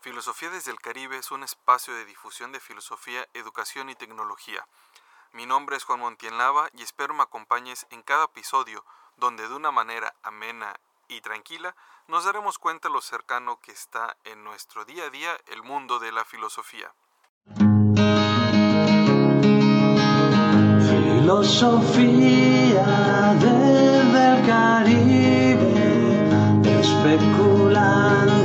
[0.00, 4.64] Filosofía desde el Caribe es un espacio de difusión de filosofía, educación y tecnología.
[5.32, 8.84] Mi nombre es Juan Montienlava y espero me acompañes en cada episodio
[9.16, 11.74] donde de una manera amena y tranquila
[12.06, 16.12] nos daremos cuenta lo cercano que está en nuestro día a día el mundo de
[16.12, 16.94] la filosofía.
[21.26, 22.84] Filosofía
[23.34, 25.72] desde el Caribe,
[26.80, 28.37] especulando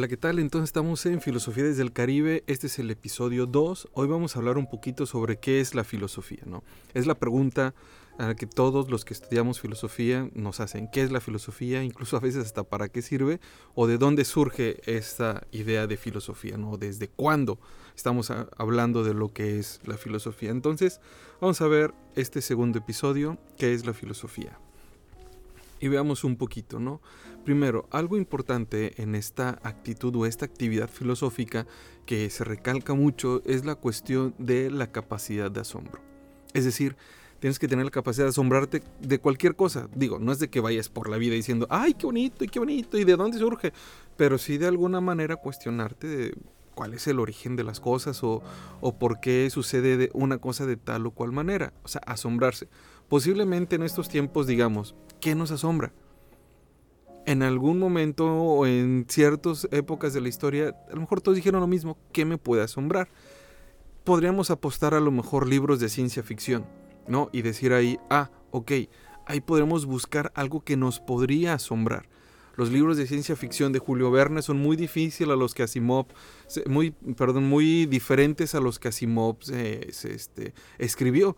[0.00, 0.38] Hola, ¿qué tal?
[0.38, 2.42] Entonces estamos en Filosofía desde el Caribe.
[2.46, 3.90] Este es el episodio 2.
[3.92, 6.64] Hoy vamos a hablar un poquito sobre qué es la filosofía, ¿no?
[6.94, 7.74] Es la pregunta
[8.16, 10.88] a la que todos los que estudiamos filosofía nos hacen.
[10.90, 11.84] ¿Qué es la filosofía?
[11.84, 13.40] Incluso a veces hasta para qué sirve
[13.74, 16.78] o de dónde surge esta idea de filosofía, ¿no?
[16.78, 17.58] ¿Desde cuándo
[17.94, 20.48] estamos hablando de lo que es la filosofía?
[20.48, 20.98] Entonces,
[21.42, 24.58] vamos a ver este segundo episodio, qué es la filosofía.
[25.78, 27.00] Y veamos un poquito, ¿no?
[27.44, 31.66] Primero, algo importante en esta actitud o esta actividad filosófica
[32.04, 36.02] que se recalca mucho es la cuestión de la capacidad de asombro.
[36.52, 36.96] Es decir,
[37.38, 39.88] tienes que tener la capacidad de asombrarte de cualquier cosa.
[39.94, 42.58] Digo, no es de que vayas por la vida diciendo, ay, qué bonito y qué
[42.58, 43.72] bonito y de dónde surge,
[44.16, 46.34] pero sí de alguna manera cuestionarte de
[46.74, 48.42] cuál es el origen de las cosas o,
[48.98, 51.72] por qué sucede de una cosa de tal o cual manera.
[51.82, 52.68] O sea, asombrarse.
[53.08, 55.92] Posiblemente en estos tiempos digamos, ¿qué nos asombra?
[57.30, 61.60] En algún momento o en ciertas épocas de la historia, a lo mejor todos dijeron
[61.60, 63.08] lo mismo, ¿qué me puede asombrar?
[64.02, 66.66] Podríamos apostar a lo mejor libros de ciencia ficción,
[67.06, 67.30] ¿no?
[67.32, 68.72] Y decir ahí, ah, ok,
[69.26, 72.08] ahí podremos buscar algo que nos podría asombrar.
[72.56, 76.06] Los libros de ciencia ficción de Julio Verne son muy difíciles a los que Asimov,
[76.66, 81.36] muy, perdón, muy diferentes a los que Asimov este, escribió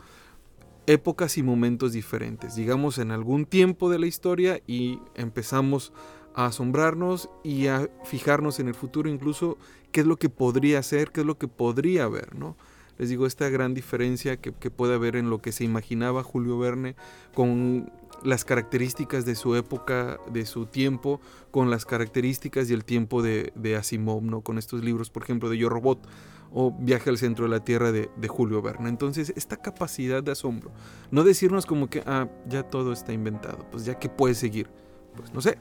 [0.86, 5.92] épocas y momentos diferentes, digamos en algún tiempo de la historia y empezamos
[6.34, 9.58] a asombrarnos y a fijarnos en el futuro incluso
[9.92, 12.56] qué es lo que podría ser, qué es lo que podría haber, ¿no?
[12.98, 16.94] Les digo, esta gran diferencia que, puede haber en lo que se imaginaba Julio Verne
[17.34, 17.90] con
[18.22, 21.20] las características de su época, de su tiempo,
[21.50, 24.42] con las características y el tiempo de, de Asimov, ¿no?
[24.42, 26.06] Con estos libros, por ejemplo, de Yo Robot
[26.54, 28.88] o Viaje al centro de la Tierra de, Julio Verne.
[28.88, 30.70] Entonces, esta capacidad de asombro,
[31.10, 34.68] no decirnos como que, ah, ya todo está inventado, pues ya que puede seguir,
[35.16, 35.58] pues no sé.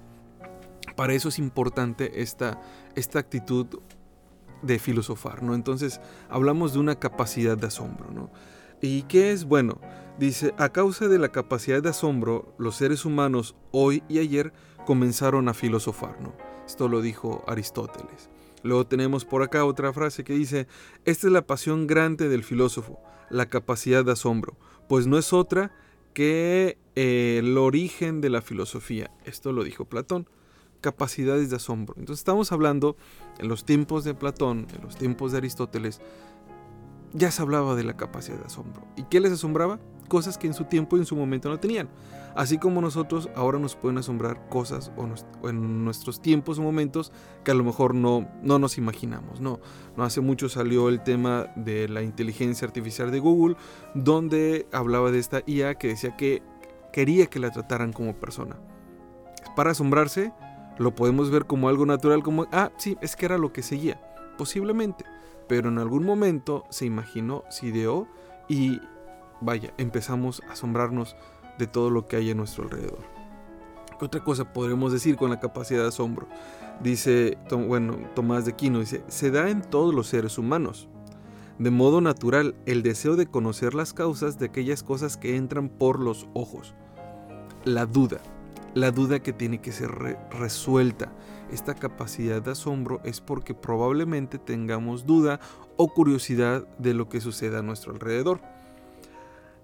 [0.96, 2.62] Para eso es importante esta,
[2.96, 3.68] esta actitud
[4.62, 5.56] de filosofar, ¿no?
[5.56, 8.30] Entonces, hablamos de una capacidad de asombro, ¿no?
[8.82, 9.46] ¿Y qué es?
[9.46, 9.80] Bueno,
[10.20, 14.54] dice, a causa de la capacidad de asombro, los seres humanos hoy y ayer
[14.86, 16.34] comenzaron a filosofar, ¿no?
[16.66, 18.30] Esto lo dijo Aristóteles.
[18.64, 20.68] Luego tenemos por acá otra frase que dice,
[21.06, 23.00] esta es la pasión grande del filósofo,
[23.30, 24.58] la capacidad de asombro,
[24.88, 25.72] pues no es otra
[26.14, 29.12] que eh, el origen de la filosofía.
[29.26, 30.28] Esto lo dijo Platón,
[30.82, 31.96] capacidades de asombro.
[31.98, 32.98] Entonces estamos hablando
[33.40, 36.02] en los tiempos de Platón, en los tiempos de Aristóteles,
[37.14, 38.84] ya se hablaba de la capacidad de asombro.
[38.96, 39.80] ¿Y qué les asombraba?
[40.12, 41.88] Cosas que en su tiempo y en su momento no tenían.
[42.36, 47.14] Así como nosotros ahora nos pueden asombrar cosas o, en nuestros tiempos o momentos
[47.46, 49.40] que a lo mejor no, no nos imaginamos.
[49.40, 49.62] No,
[49.96, 53.56] no hace mucho salió el tema de la inteligencia artificial de Google,
[53.96, 56.44] donde hablaba de esta IA que decía que
[56.92, 58.58] quería que la trataran como persona.
[59.56, 60.34] Para asombrarse,
[60.78, 64.02] lo podemos ver como algo natural, como, ah, sí, es que era lo que seguía.
[64.38, 65.06] Posiblemente,
[65.48, 68.10] pero en algún momento se imaginó, se ideó
[68.50, 68.82] y
[69.42, 71.16] vaya, empezamos a asombrarnos
[71.58, 73.04] de todo lo que hay a nuestro alrededor.
[74.00, 76.28] ¿Qué otra cosa podremos decir con la capacidad de asombro?
[76.82, 80.88] Dice, bueno, Tomás de Aquino, dice, se da en todos los seres humanos.
[81.60, 86.00] De modo natural, el deseo de conocer las causas de aquellas cosas que entran por
[86.00, 86.74] los ojos.
[87.66, 88.20] La duda,
[88.74, 91.12] la duda que tiene que ser re- resuelta.
[91.52, 95.40] Esta capacidad de asombro es porque probablemente tengamos duda
[95.78, 98.42] o curiosidad de lo que sucede a nuestro alrededor.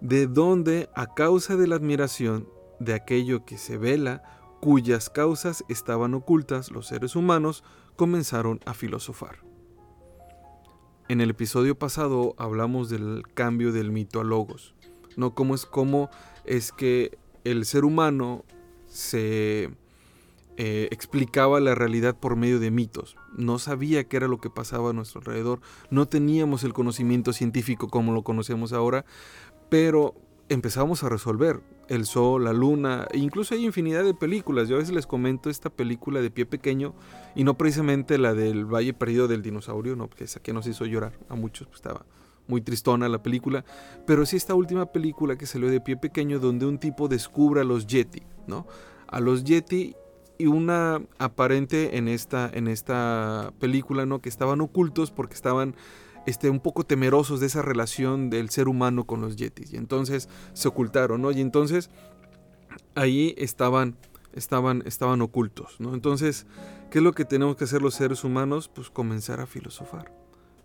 [0.01, 2.47] De donde, a causa de la admiración
[2.79, 4.23] de aquello que se vela,
[4.61, 7.63] cuyas causas estaban ocultas, los seres humanos
[7.95, 9.43] comenzaron a filosofar.
[11.09, 14.75] En el episodio pasado hablamos del cambio del mito a logos,
[15.15, 15.33] ¿no?
[15.33, 16.09] Cómo es, cómo
[16.45, 18.43] es que el ser humano
[18.87, 19.71] se
[20.57, 23.15] eh, explicaba la realidad por medio de mitos.
[23.35, 25.61] No sabía qué era lo que pasaba a nuestro alrededor.
[25.91, 29.05] No teníamos el conocimiento científico como lo conocemos ahora,
[29.69, 30.15] pero
[30.49, 34.67] empezamos a resolver el sol, la luna, e incluso hay infinidad de películas.
[34.67, 36.95] Yo a veces les comento esta película de pie pequeño
[37.35, 40.85] y no precisamente la del Valle Perdido del Dinosaurio, no, porque esa que nos hizo
[40.85, 42.05] llorar a muchos, pues estaba
[42.47, 43.63] muy tristona la película,
[44.05, 47.63] pero sí esta última película que salió de pie pequeño donde un tipo descubre a
[47.63, 48.65] los Yeti, ¿no?
[49.07, 49.95] A los Yeti
[50.37, 54.21] y una aparente en esta, en esta película, ¿no?
[54.21, 55.75] Que estaban ocultos porque estaban
[56.25, 59.73] este, un poco temerosos de esa relación del ser humano con los Yetis.
[59.73, 61.31] Y entonces se ocultaron, ¿no?
[61.31, 61.89] Y entonces
[62.95, 63.95] ahí estaban,
[64.33, 65.93] estaban, estaban ocultos, ¿no?
[65.93, 66.45] Entonces,
[66.91, 68.67] ¿qué es lo que tenemos que hacer los seres humanos?
[68.67, 70.13] Pues comenzar a filosofar,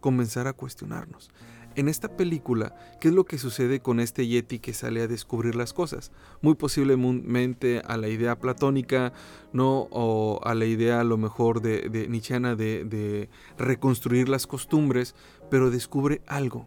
[0.00, 1.30] comenzar a cuestionarnos.
[1.74, 5.54] En esta película, ¿qué es lo que sucede con este Yeti que sale a descubrir
[5.54, 6.12] las cosas?
[6.42, 9.14] Muy posiblemente a la idea platónica,
[9.52, 9.88] ¿no?
[9.90, 15.14] O a la idea a lo mejor de, de Nietzscheana de, reconstruir las costumbres,
[15.50, 16.66] pero descubre algo.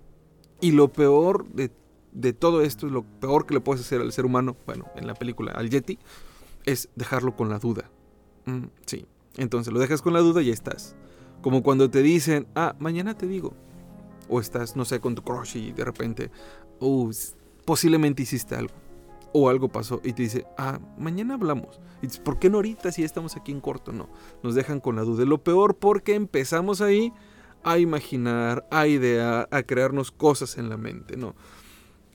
[0.60, 4.58] Y lo peor de, todo esto, lo peor que le puedes hacer al ser humano,
[4.66, 6.00] bueno, en la película, al Yeti,
[6.66, 7.92] es dejarlo con la duda.
[8.46, 9.06] Mm, sí,
[9.38, 10.96] entonces lo dejas con la duda y ya estás.
[11.44, 13.54] Como cuando te dicen, ah, mañana te digo
[14.30, 16.32] o estás, no sé, con tu crush y de repente,
[16.80, 17.12] uh,
[17.66, 18.74] posiblemente hiciste algo.
[19.38, 21.82] O algo pasó y te dice, ah, mañana hablamos.
[22.02, 23.92] Y dices, ¿por qué no ahorita si estamos aquí en corto?
[23.92, 24.08] No,
[24.44, 25.26] nos dejan con la duda.
[25.26, 27.12] Lo peor porque empezamos ahí
[27.64, 31.36] a imaginar, a idear, a crearnos cosas en la mente, ¿no?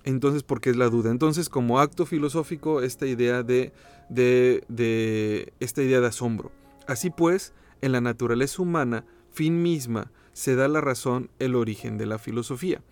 [0.05, 1.11] Entonces, ¿por qué es la duda?
[1.11, 3.73] Entonces, como acto filosófico, esta idea de,
[4.09, 6.53] de, de, esta idea de asombro.
[6.87, 7.53] Así pues,
[7.83, 12.83] en la naturaleza humana, fin misma, se da la razón el origen de la filosofía,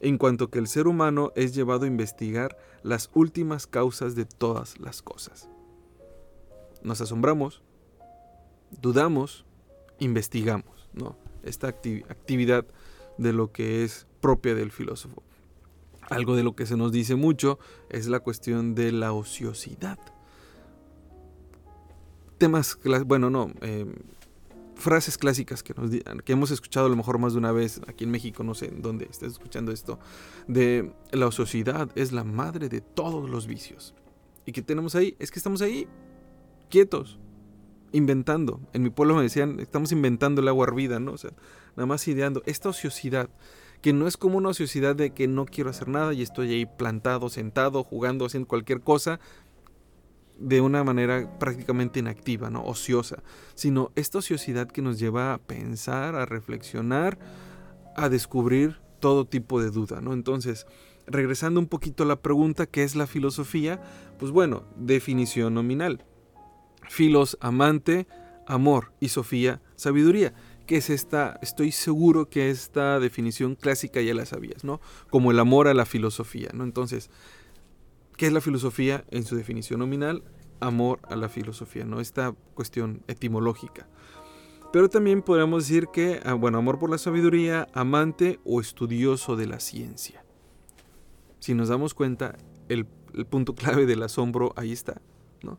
[0.00, 4.78] en cuanto que el ser humano es llevado a investigar las últimas causas de todas
[4.80, 5.48] las cosas.
[6.82, 7.62] Nos asombramos,
[8.80, 9.44] dudamos,
[9.98, 11.16] investigamos, ¿no?
[11.42, 12.66] Esta actividad
[13.18, 15.22] de lo que es propia del filósofo.
[16.08, 17.58] Algo de lo que se nos dice mucho
[17.88, 19.98] es la cuestión de la ociosidad.
[22.38, 23.86] Temas, bueno, no, eh,
[24.76, 25.90] frases clásicas que, nos,
[26.22, 28.66] que hemos escuchado a lo mejor más de una vez aquí en México, no sé
[28.66, 29.98] en dónde estés escuchando esto,
[30.46, 33.94] de la ociosidad es la madre de todos los vicios.
[34.44, 35.16] ¿Y qué tenemos ahí?
[35.18, 35.88] Es que estamos ahí,
[36.70, 37.18] quietos,
[37.92, 38.60] inventando.
[38.72, 41.12] En mi pueblo me decían, estamos inventando el agua hervida, ¿no?
[41.12, 41.32] O sea,
[41.76, 42.42] nada más ideando.
[42.46, 43.28] Esta ociosidad,
[43.80, 46.66] que no es como una ociosidad de que no quiero hacer nada y estoy ahí
[46.66, 49.18] plantado, sentado, jugando, haciendo cualquier cosa,
[50.38, 52.64] de una manera prácticamente inactiva, ¿no?
[52.64, 53.22] ociosa,
[53.54, 57.18] sino esta ociosidad que nos lleva a pensar, a reflexionar,
[57.96, 60.12] a descubrir todo tipo de duda, ¿no?
[60.12, 60.66] Entonces,
[61.06, 63.80] regresando un poquito a la pregunta, ¿qué es la filosofía?
[64.18, 66.04] Pues bueno, definición nominal.
[66.88, 68.06] Filos, amante,
[68.46, 70.34] amor y Sofía, sabiduría.
[70.66, 71.38] ¿Qué es esta?
[71.42, 74.80] Estoy seguro que esta definición clásica ya la sabías, ¿no?
[75.10, 76.64] Como el amor a la filosofía, ¿no?
[76.64, 77.08] Entonces,
[78.16, 79.04] ¿Qué es la filosofía?
[79.10, 80.22] En su definición nominal,
[80.60, 82.00] amor a la filosofía, ¿no?
[82.00, 83.86] Esta cuestión etimológica.
[84.72, 89.46] Pero también podríamos decir que, ah, bueno, amor por la sabiduría, amante o estudioso de
[89.46, 90.24] la ciencia.
[91.40, 92.36] Si nos damos cuenta,
[92.68, 92.86] el,
[93.30, 95.00] punto clave del asombro ahí está,
[95.42, 95.58] ¿no?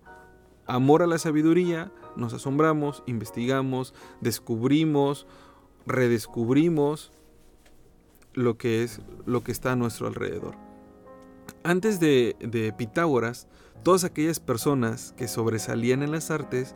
[0.65, 5.27] Amor a la sabiduría, nos asombramos, investigamos, descubrimos,
[5.85, 7.11] redescubrimos
[8.33, 10.66] lo que es lo que está a nuestro alrededor.
[11.63, 13.47] Antes de, Pitágoras,
[13.83, 16.75] todas aquellas personas que sobresalían en las artes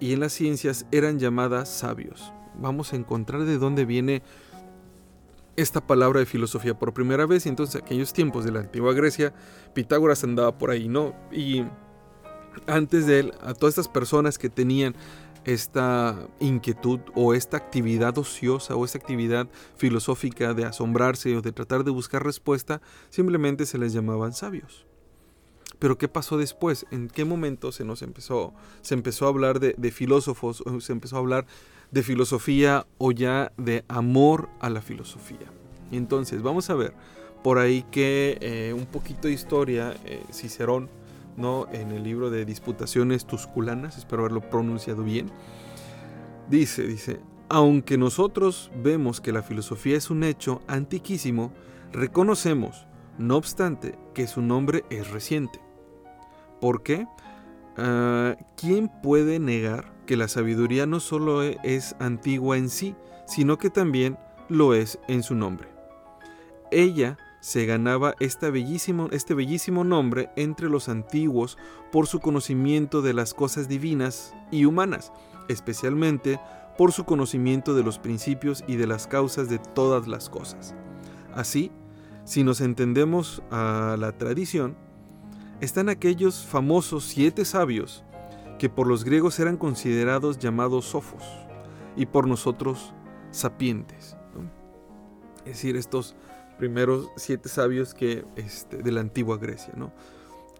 [0.00, 2.32] y en las ciencias eran llamadas sabios.
[2.58, 4.22] Vamos a encontrar de dónde viene
[5.56, 9.32] esta palabra de filosofía por primera vez y entonces aquellos tiempos de la antigua Grecia,
[9.72, 11.14] Pitágoras andaba por ahí, ¿no?
[11.30, 11.64] Y
[12.66, 14.94] antes de él, a todas estas personas que tenían
[15.44, 21.84] esta inquietud o esta actividad ociosa o esta actividad filosófica de asombrarse o de tratar
[21.84, 24.86] de buscar respuesta, simplemente se les llamaban sabios.
[25.78, 26.86] Pero ¿qué pasó después?
[26.90, 31.16] ¿En qué momento se nos empezó, se empezó a hablar de, filósofos o se empezó
[31.16, 31.46] a hablar
[31.90, 35.52] de filosofía o ya de amor a la filosofía?
[35.92, 36.94] Entonces vamos a ver
[37.42, 40.88] por ahí que eh, un poquito de historia, eh, Cicerón,
[41.36, 41.66] ¿no?
[41.72, 45.30] en el libro de Disputaciones Tusculanas, espero haberlo pronunciado bien,
[46.48, 51.52] dice, dice, aunque nosotros vemos que la filosofía es un hecho antiquísimo,
[51.92, 52.86] reconocemos,
[53.18, 55.60] no obstante, que su nombre es reciente.
[56.60, 57.06] ¿Por qué?
[57.76, 62.94] Ah, ¿Quién puede negar que la sabiduría no solo e, es antigua en sí,
[63.26, 65.68] sino que también lo es en su nombre?
[66.70, 71.58] Ella se ganaba este bellísimo, este bellísimo nombre entre los antiguos
[71.92, 75.12] por su conocimiento de las cosas divinas y humanas,
[75.48, 76.40] especialmente
[76.78, 80.74] por su conocimiento de los principios y de las causas de todas las cosas.
[81.34, 81.70] Así,
[82.24, 84.74] si nos entendemos a la tradición,
[85.60, 88.04] están aquellos famosos siete sabios
[88.58, 91.22] que por los griegos eran considerados llamados sofos
[91.94, 92.94] y por nosotros
[93.32, 94.16] sapientes.
[95.44, 96.16] Es decir, estos
[96.54, 99.92] primeros siete sabios que este, de la antigua Grecia, ¿no?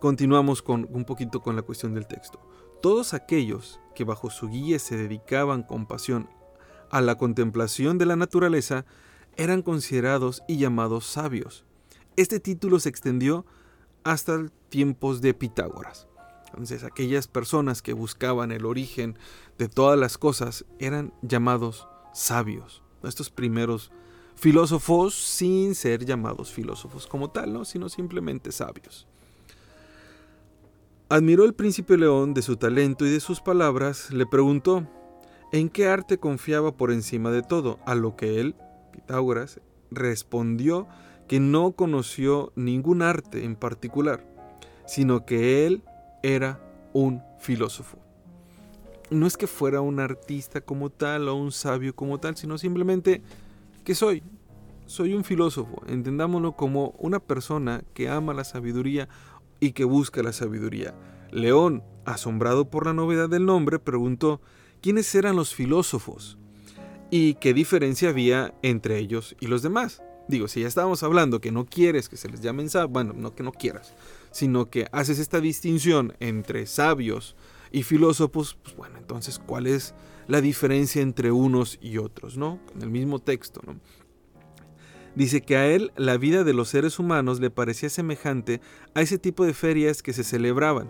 [0.01, 2.41] Continuamos con un poquito con la cuestión del texto.
[2.83, 6.29] Todos aquellos que bajo su guía se dedicaban con pasión
[6.91, 8.85] a la contemplación de la naturaleza
[9.37, 11.65] eran considerados y llamados sabios.
[12.17, 13.47] Este título se extendió
[14.05, 16.07] hasta tiempos de Pitágoras.
[16.47, 19.19] Entonces aquellas personas que buscaban el origen
[19.59, 22.83] de todas las cosas eran llamados sabios.
[23.03, 23.91] Estos primeros
[24.35, 27.65] filósofos sin ser llamados filósofos como tal, ¿no?
[27.65, 29.07] sino simplemente sabios.
[31.09, 34.87] Admiró el príncipe León de su talento y de sus palabras, le preguntó
[35.53, 38.57] en qué arte confiaba por encima de todo, a lo que él,
[38.91, 39.61] Pitágoras,
[39.91, 40.89] respondió
[41.29, 44.27] que no conoció ningún arte en particular,
[44.87, 45.83] sino que él
[46.23, 46.61] era
[46.93, 47.99] un filósofo.
[49.11, 53.23] No es que fuera un artista como tal o un sabio como tal, sino simplemente
[53.85, 54.23] que soy.
[54.87, 59.09] Soy un filósofo, entendámoslo como una persona que ama la sabiduría
[59.61, 60.95] y que busca la sabiduría.
[61.31, 64.41] León, asombrado por la novedad del nombre, preguntó
[64.83, 66.39] quiénes eran los filósofos
[67.11, 70.03] y qué diferencia había entre ellos y los demás.
[70.29, 73.35] Digo, si ya estábamos hablando que no quieres que se les llamen sabios, bueno, no
[73.35, 73.95] que no quieras,
[74.31, 77.37] sino que haces esta distinción entre sabios
[77.75, 79.97] y filósofos, pues bueno, entonces, ¿cuál es
[80.29, 82.61] la diferencia entre unos y otros, no?
[82.73, 83.61] En el mismo texto.
[85.17, 88.61] Dice que a él la vida de los seres humanos le parecía semejante
[88.95, 90.89] a ese tipo de ferias que se celebraban.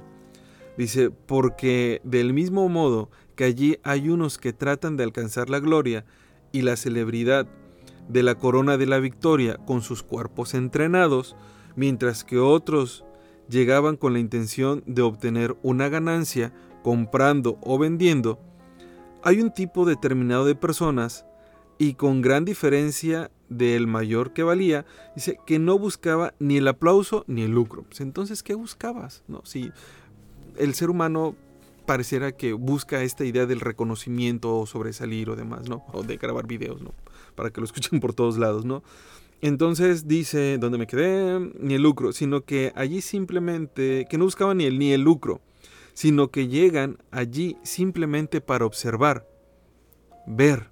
[0.76, 6.04] Dice, porque del mismo modo que allí hay unos que tratan de alcanzar la gloria
[6.52, 7.46] y la celebridad
[8.10, 11.34] de la corona de la victoria con sus cuerpos entrenados,
[11.76, 13.06] mientras que otros
[13.48, 16.52] llegaban con la intención de obtener una ganancia
[16.84, 18.38] comprando o vendiendo,
[19.22, 21.24] hay un tipo determinado de personas
[21.78, 24.84] y con gran diferencia del mayor que valía,
[25.16, 27.84] dice que no buscaba ni el aplauso ni el lucro.
[27.84, 29.24] Pues, entonces, ¿qué buscabas?
[29.28, 29.72] No, si
[30.56, 31.34] el ser humano
[31.86, 35.84] pareciera que busca esta idea del reconocimiento o sobresalir o demás, ¿no?
[35.94, 36.92] O de grabar videos, ¿no?
[37.34, 38.82] Para que lo escuchen por todos lados, ¿no?
[39.40, 41.50] Entonces dice, ¿dónde me quedé?
[41.58, 45.40] Ni el lucro, sino que allí simplemente, que no buscaban ni el, ni el lucro,
[45.94, 49.26] sino que llegan allí simplemente para observar,
[50.26, 50.70] ver,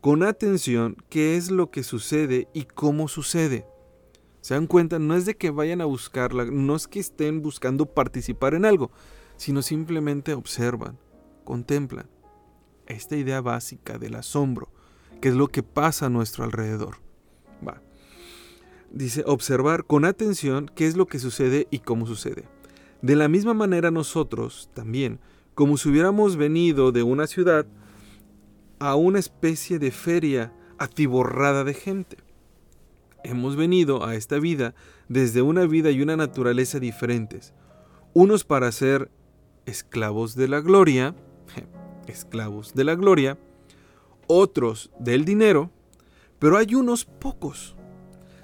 [0.00, 3.66] con atención qué es lo que sucede y cómo sucede.
[4.40, 4.98] ¿Se dan cuenta?
[4.98, 8.90] No es de que vayan a buscarla, no es que estén buscando participar en algo,
[9.36, 10.98] sino simplemente observan,
[11.44, 12.08] contemplan.
[12.86, 14.72] Esta idea básica del asombro,
[15.20, 16.96] que es lo que pasa a nuestro alrededor.
[17.66, 17.82] Va.
[18.90, 22.48] Dice, observar con atención qué es lo que sucede y cómo sucede.
[23.02, 25.20] De la misma manera nosotros también,
[25.54, 27.66] como si hubiéramos venido de una ciudad
[28.78, 32.16] a una especie de feria atiborrada de gente.
[33.22, 34.74] Hemos venido a esta vida
[35.08, 37.52] desde una vida y una naturaleza diferentes,
[38.14, 39.10] unos para ser
[39.66, 41.14] esclavos de la gloria,
[42.06, 43.38] esclavos de la gloria,
[44.26, 45.70] otros del dinero,
[46.38, 47.76] pero hay unos pocos,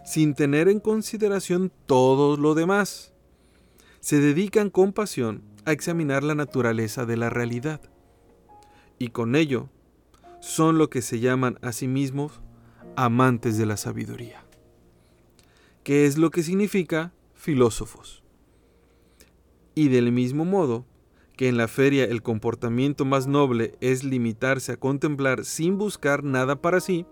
[0.04, 3.15] sin tener en consideración todo lo demás.
[4.06, 7.80] Se dedican con pasión a examinar la naturaleza de la realidad,
[9.00, 9.68] y con ello
[10.38, 12.40] son lo que se llaman a sí mismos
[12.94, 14.44] amantes de la sabiduría.
[15.82, 18.22] ¿Qué es lo que significa filósofos?
[19.74, 20.86] Y del mismo modo
[21.36, 26.62] que en la feria el comportamiento más noble es limitarse a contemplar sin buscar nada
[26.62, 27.06] para sí,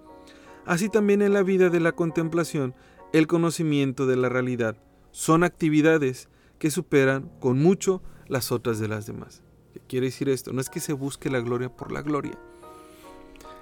[0.65, 2.73] así también en la vida de la contemplación
[3.13, 4.77] el conocimiento de la realidad
[5.11, 6.29] son actividades
[6.65, 9.43] que superan con mucho las otras de las demás.
[9.75, 10.51] ¿Qué quiere decir esto?
[10.55, 12.39] No es que se busque la gloria por la gloria,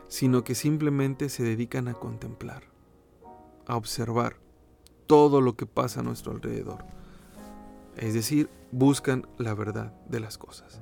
[0.07, 2.63] sino que simplemente se dedican a contemplar,
[3.67, 4.37] a observar
[5.09, 6.85] todo lo que pasa a nuestro alrededor.
[7.97, 10.81] Es decir, buscan la verdad de las cosas.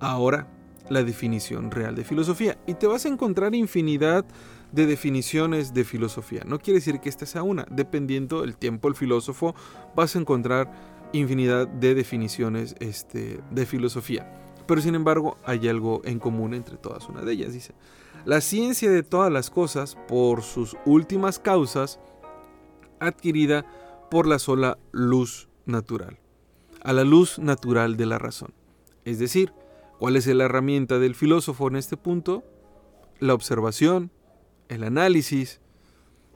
[0.00, 0.48] Ahora,
[0.88, 2.58] la definición real de filosofía.
[2.66, 4.24] Y te vas a encontrar infinidad
[4.72, 6.42] de definiciones de filosofía.
[6.44, 7.64] No quiere decir que esta sea una.
[7.70, 9.54] Dependiendo del tiempo el filósofo,
[9.94, 14.30] vas a encontrar infinidad de definiciones este, de filosofía.
[14.66, 17.08] Pero sin embargo, hay algo en común entre todas.
[17.08, 17.74] Una de ellas dice,
[18.24, 21.98] la ciencia de todas las cosas, por sus últimas causas,
[23.00, 23.64] adquirida
[24.10, 26.18] por la sola luz natural,
[26.82, 28.52] a la luz natural de la razón.
[29.04, 29.52] Es decir,
[29.98, 32.44] ¿cuál es la herramienta del filósofo en este punto?
[33.18, 34.10] La observación,
[34.68, 35.60] el análisis,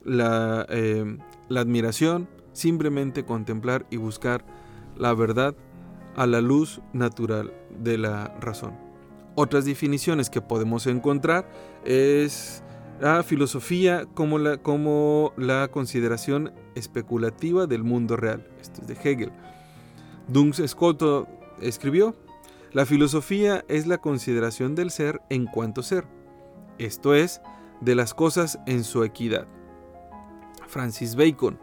[0.04, 4.44] la, eh, la admiración, simplemente contemplar y buscar
[4.96, 5.54] la verdad
[6.16, 8.78] a la luz natural de la razón.
[9.34, 11.48] Otras definiciones que podemos encontrar
[11.84, 12.62] es
[13.00, 18.46] La filosofía como la, como la consideración especulativa del mundo real.
[18.60, 19.32] Esto es de Hegel.
[20.28, 21.26] Duns Scoto
[21.60, 22.14] escribió,
[22.72, 26.06] la filosofía es la consideración del ser en cuanto ser,
[26.78, 27.40] esto es,
[27.80, 29.46] de las cosas en su equidad.
[30.68, 31.58] Francis Bacon,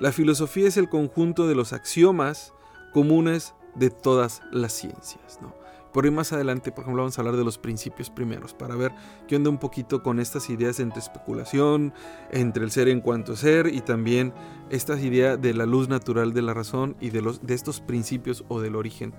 [0.00, 2.54] la filosofía es el conjunto de los axiomas
[2.92, 5.38] comunes de todas las ciencias.
[5.40, 5.54] ¿no?
[5.92, 8.92] Por ahí más adelante, por ejemplo, vamos a hablar de los principios primeros para ver
[9.26, 11.94] qué onda un poquito con estas ideas entre especulación,
[12.30, 14.32] entre el ser en cuanto ser y también
[14.70, 18.44] esta idea de la luz natural de la razón y de, los, de estos principios
[18.48, 19.14] o del origen,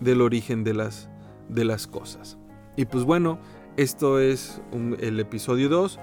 [0.00, 1.10] del origen de las,
[1.48, 2.38] de las cosas.
[2.76, 3.38] Y pues bueno,
[3.76, 4.62] esto es
[5.00, 6.00] el episodio 2,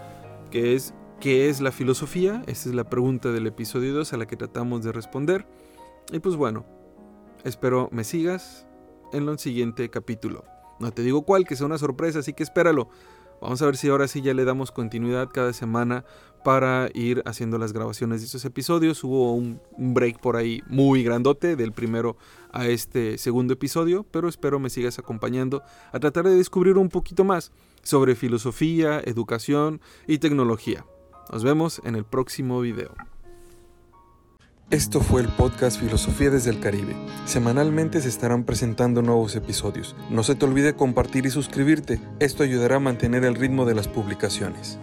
[0.51, 2.43] que es ¿qué es la filosofía?
[2.47, 5.47] Esta es la pregunta del episodio 2 a la que tratamos de responder.
[6.11, 6.65] Y pues bueno,
[7.45, 8.67] espero me sigas
[9.13, 10.43] en el siguiente capítulo.
[10.79, 12.89] No te digo cuál, que sea una sorpresa, así que espéralo.
[13.41, 16.05] Vamos a ver si ahora sí ya le damos continuidad cada semana
[16.43, 19.03] para ir haciendo las grabaciones de estos episodios.
[19.03, 22.17] Hubo un, break por ahí muy grandote del primero
[22.51, 27.23] a este segundo episodio, pero espero me sigas acompañando a tratar de descubrir un poquito
[27.23, 27.51] más
[27.83, 30.85] sobre filosofía, educación y tecnología.
[31.31, 32.93] Nos vemos en el próximo video.
[34.71, 36.95] Esto fue el podcast Filosofía desde el Caribe.
[37.25, 39.95] Semanalmente se estarán presentando nuevos episodios.
[40.09, 42.01] No se te olvide compartir y suscribirte.
[42.19, 44.79] Esto ayudará a mantener el ritmo de las publicaciones.